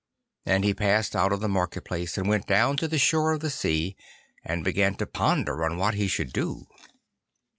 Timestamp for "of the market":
1.31-1.85